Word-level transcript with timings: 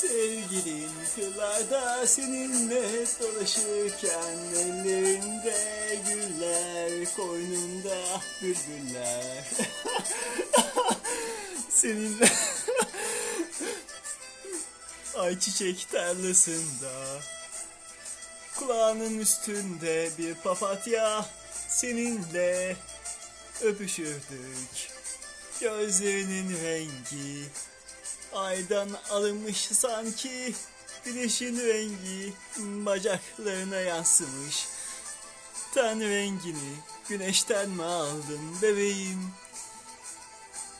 Sevgilin 0.00 0.90
kırlarda 1.14 2.06
seninle 2.06 3.06
dolaşırken 3.20 4.38
Ellerinde 4.56 5.56
güller, 6.08 7.14
koynunda 7.16 8.20
bülbüller 8.42 9.44
Seninle 11.68 12.28
ayçiçek 15.14 15.88
tarlasında 15.92 17.20
Kulağının 18.58 19.18
üstünde 19.18 20.10
bir 20.18 20.34
papatya 20.34 21.26
Seninle 21.68 22.76
öpüşürdük. 23.62 24.90
Gözlerinin 25.60 26.56
rengi 26.64 27.44
Aydan 28.34 28.88
alınmış 29.10 29.56
sanki. 29.56 30.54
Güneşin 31.04 31.58
rengi 31.58 32.32
bacaklarına 32.58 33.76
yansımış. 33.76 34.68
Ten 35.74 36.00
rengini 36.00 36.76
güneşten 37.08 37.70
mi 37.70 37.84
aldın 37.84 38.62
bebeğim? 38.62 39.30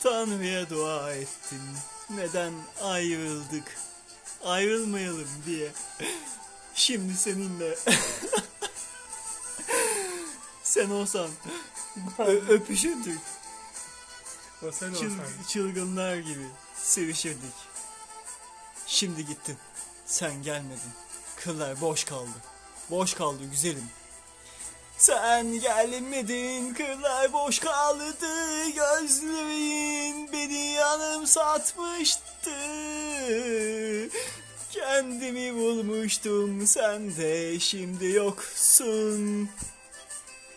Tanrı'ya 0.03 0.69
dua 0.69 1.13
ettin. 1.13 1.61
Neden 2.09 2.53
ayrıldık? 2.81 3.77
Ayrılmayalım 4.43 5.29
diye. 5.45 5.71
Şimdi 6.75 7.13
seninle. 7.13 7.75
Sen 10.63 10.89
olsan 10.89 11.29
öpüşürdük 12.49 13.19
Çıl- 14.99 15.47
çılgınlar 15.47 16.15
gibi 16.15 16.45
sevişirdik. 16.83 17.53
Şimdi 18.87 19.25
gittin. 19.25 19.57
Sen 20.05 20.43
gelmedin. 20.43 20.91
Kıllar 21.35 21.81
boş 21.81 22.03
kaldı. 22.03 22.29
Boş 22.89 23.13
kaldı 23.13 23.43
güzelim. 23.51 23.89
Sen 24.97 25.59
gelmedin, 25.59 26.73
kırlar 26.73 27.33
boş 27.33 27.59
kaldı, 27.59 28.15
gözlerin 28.75 30.31
beni 30.33 30.65
yanımsatmıştı. 30.73 32.21
Kendimi 34.71 35.55
bulmuştum, 35.55 36.67
sen 36.67 37.15
de 37.17 37.59
şimdi 37.59 38.05
yoksun, 38.05 39.49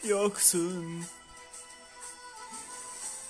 yoksun. 0.04 1.04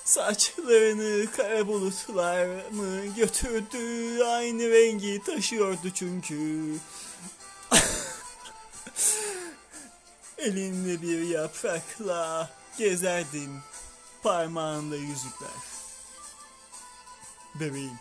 Saçlarını 0.08 1.30
kara 1.30 1.66
bulutlar 1.66 2.46
mı 2.70 3.06
götürdü? 3.16 4.22
Aynı 4.24 4.70
rengi 4.70 5.22
taşıyordu 5.22 5.90
çünkü. 5.94 6.74
Elinde 10.38 11.02
bir 11.02 11.28
yaprakla 11.28 12.50
gezerdin 12.78 13.58
Parmağında 14.22 14.96
yüzükler. 14.96 15.50
Bebeğim 17.54 17.98